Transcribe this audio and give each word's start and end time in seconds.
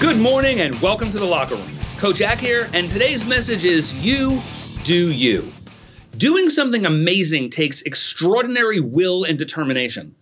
Good 0.00 0.16
morning 0.16 0.60
and 0.60 0.80
welcome 0.80 1.10
to 1.10 1.18
the 1.18 1.26
locker 1.26 1.56
room. 1.56 1.72
Coach 1.96 2.20
Ack 2.20 2.38
here, 2.38 2.70
and 2.72 2.88
today's 2.88 3.26
message 3.26 3.64
is 3.64 3.92
you 3.94 4.40
do 4.84 5.10
you. 5.10 5.50
Doing 6.16 6.48
something 6.48 6.86
amazing 6.86 7.50
takes 7.50 7.82
extraordinary 7.82 8.78
will 8.78 9.24
and 9.24 9.36
determination. 9.36 10.14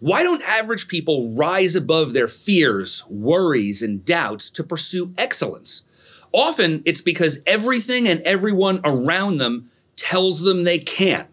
Why 0.00 0.22
don't 0.22 0.42
average 0.42 0.86
people 0.86 1.30
rise 1.30 1.74
above 1.74 2.12
their 2.12 2.28
fears, 2.28 3.04
worries, 3.08 3.80
and 3.80 4.04
doubts 4.04 4.50
to 4.50 4.62
pursue 4.62 5.14
excellence? 5.16 5.84
Often 6.32 6.82
it's 6.84 7.00
because 7.00 7.40
everything 7.46 8.06
and 8.06 8.20
everyone 8.20 8.82
around 8.84 9.38
them 9.38 9.70
tells 9.96 10.42
them 10.42 10.64
they 10.64 10.78
can't. 10.78 11.31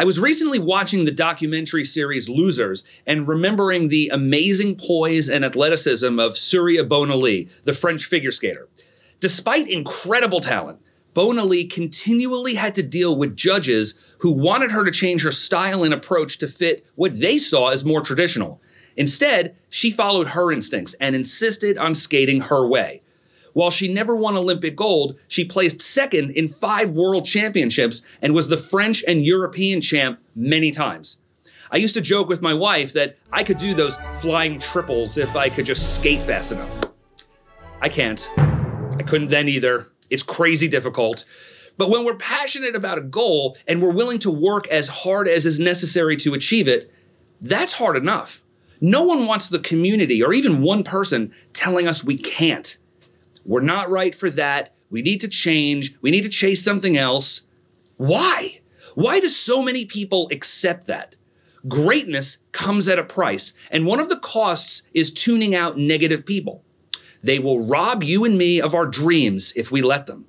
I 0.00 0.04
was 0.04 0.20
recently 0.20 0.60
watching 0.60 1.04
the 1.04 1.10
documentary 1.10 1.82
series 1.82 2.28
Losers 2.28 2.84
and 3.04 3.26
remembering 3.26 3.88
the 3.88 4.08
amazing 4.12 4.76
poise 4.76 5.28
and 5.28 5.44
athleticism 5.44 6.20
of 6.20 6.38
Surya 6.38 6.84
Bonaly, 6.84 7.50
the 7.64 7.72
French 7.72 8.04
figure 8.04 8.30
skater. 8.30 8.68
Despite 9.18 9.68
incredible 9.68 10.38
talent, 10.38 10.80
Bonaly 11.16 11.68
continually 11.68 12.54
had 12.54 12.76
to 12.76 12.82
deal 12.84 13.18
with 13.18 13.34
judges 13.34 13.96
who 14.20 14.30
wanted 14.30 14.70
her 14.70 14.84
to 14.84 14.92
change 14.92 15.24
her 15.24 15.32
style 15.32 15.82
and 15.82 15.92
approach 15.92 16.38
to 16.38 16.46
fit 16.46 16.86
what 16.94 17.18
they 17.18 17.36
saw 17.36 17.70
as 17.70 17.84
more 17.84 18.00
traditional. 18.00 18.62
Instead, 18.96 19.56
she 19.68 19.90
followed 19.90 20.28
her 20.28 20.52
instincts 20.52 20.94
and 21.00 21.16
insisted 21.16 21.76
on 21.76 21.96
skating 21.96 22.42
her 22.42 22.64
way. 22.64 23.02
While 23.52 23.70
she 23.70 23.92
never 23.92 24.14
won 24.14 24.36
Olympic 24.36 24.76
gold, 24.76 25.18
she 25.28 25.44
placed 25.44 25.82
second 25.82 26.30
in 26.30 26.48
five 26.48 26.90
world 26.90 27.24
championships 27.24 28.02
and 28.22 28.34
was 28.34 28.48
the 28.48 28.56
French 28.56 29.02
and 29.06 29.24
European 29.24 29.80
champ 29.80 30.20
many 30.34 30.70
times. 30.70 31.18
I 31.70 31.76
used 31.76 31.94
to 31.94 32.00
joke 32.00 32.28
with 32.28 32.40
my 32.40 32.54
wife 32.54 32.92
that 32.94 33.18
I 33.32 33.44
could 33.44 33.58
do 33.58 33.74
those 33.74 33.98
flying 34.20 34.58
triples 34.58 35.18
if 35.18 35.36
I 35.36 35.48
could 35.48 35.66
just 35.66 35.96
skate 35.96 36.22
fast 36.22 36.52
enough. 36.52 36.80
I 37.80 37.88
can't. 37.88 38.30
I 38.36 39.02
couldn't 39.06 39.28
then 39.28 39.48
either. 39.48 39.86
It's 40.10 40.22
crazy 40.22 40.68
difficult. 40.68 41.24
But 41.76 41.90
when 41.90 42.04
we're 42.04 42.16
passionate 42.16 42.74
about 42.74 42.98
a 42.98 43.02
goal 43.02 43.56
and 43.68 43.80
we're 43.80 43.92
willing 43.92 44.18
to 44.20 44.30
work 44.30 44.66
as 44.68 44.88
hard 44.88 45.28
as 45.28 45.46
is 45.46 45.60
necessary 45.60 46.16
to 46.18 46.34
achieve 46.34 46.66
it, 46.66 46.90
that's 47.40 47.74
hard 47.74 47.96
enough. 47.96 48.42
No 48.80 49.04
one 49.04 49.26
wants 49.26 49.48
the 49.48 49.58
community 49.58 50.22
or 50.22 50.32
even 50.32 50.62
one 50.62 50.82
person 50.82 51.32
telling 51.52 51.86
us 51.86 52.02
we 52.02 52.16
can't. 52.16 52.78
We're 53.48 53.62
not 53.62 53.90
right 53.90 54.14
for 54.14 54.30
that. 54.30 54.74
We 54.90 55.00
need 55.00 55.22
to 55.22 55.28
change. 55.28 55.94
We 56.02 56.10
need 56.10 56.22
to 56.22 56.28
chase 56.28 56.62
something 56.62 56.98
else. 56.98 57.42
Why? 57.96 58.60
Why 58.94 59.20
do 59.20 59.28
so 59.28 59.62
many 59.62 59.86
people 59.86 60.28
accept 60.30 60.86
that? 60.86 61.16
Greatness 61.66 62.38
comes 62.52 62.88
at 62.88 62.98
a 62.98 63.04
price, 63.04 63.54
and 63.70 63.86
one 63.86 64.00
of 64.00 64.08
the 64.08 64.18
costs 64.18 64.82
is 64.92 65.10
tuning 65.10 65.54
out 65.54 65.78
negative 65.78 66.24
people. 66.24 66.62
They 67.22 67.38
will 67.38 67.66
rob 67.66 68.04
you 68.04 68.24
and 68.24 68.38
me 68.38 68.60
of 68.60 68.74
our 68.74 68.86
dreams 68.86 69.52
if 69.56 69.72
we 69.72 69.82
let 69.82 70.06
them. 70.06 70.26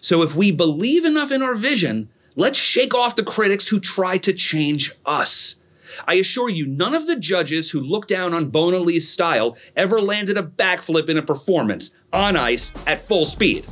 So 0.00 0.22
if 0.22 0.34
we 0.34 0.50
believe 0.50 1.04
enough 1.04 1.30
in 1.30 1.42
our 1.42 1.54
vision, 1.54 2.08
let's 2.34 2.58
shake 2.58 2.94
off 2.94 3.14
the 3.14 3.22
critics 3.22 3.68
who 3.68 3.78
try 3.78 4.18
to 4.18 4.32
change 4.32 4.92
us. 5.06 5.56
I 6.06 6.14
assure 6.14 6.48
you, 6.48 6.66
none 6.66 6.94
of 6.94 7.06
the 7.06 7.18
judges 7.18 7.70
who 7.70 7.80
looked 7.80 8.08
down 8.08 8.34
on 8.34 8.50
Bonaly's 8.50 9.08
style 9.08 9.56
ever 9.76 10.00
landed 10.00 10.36
a 10.36 10.42
backflip 10.42 11.08
in 11.08 11.18
a 11.18 11.22
performance 11.22 11.90
on 12.12 12.36
ice 12.36 12.72
at 12.86 13.00
full 13.00 13.24
speed. 13.24 13.66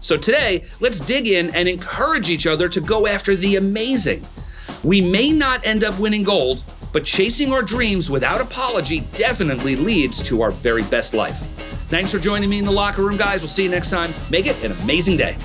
So 0.00 0.16
today, 0.16 0.64
let's 0.80 1.00
dig 1.00 1.26
in 1.28 1.54
and 1.54 1.68
encourage 1.68 2.28
each 2.28 2.46
other 2.46 2.68
to 2.68 2.80
go 2.80 3.06
after 3.06 3.34
the 3.34 3.56
amazing. 3.56 4.24
We 4.82 5.00
may 5.00 5.32
not 5.32 5.66
end 5.66 5.82
up 5.82 5.98
winning 5.98 6.24
gold, 6.24 6.62
but 6.92 7.04
chasing 7.04 7.52
our 7.52 7.62
dreams 7.62 8.10
without 8.10 8.40
apology 8.40 9.00
definitely 9.16 9.76
leads 9.76 10.22
to 10.24 10.42
our 10.42 10.50
very 10.50 10.82
best 10.84 11.14
life. 11.14 11.38
Thanks 11.88 12.12
for 12.12 12.18
joining 12.18 12.50
me 12.50 12.58
in 12.58 12.64
the 12.64 12.70
locker 12.70 13.02
room, 13.02 13.16
guys. 13.16 13.40
We'll 13.40 13.48
see 13.48 13.64
you 13.64 13.70
next 13.70 13.90
time. 13.90 14.12
Make 14.30 14.46
it 14.46 14.62
an 14.62 14.72
amazing 14.72 15.16
day. 15.16 15.36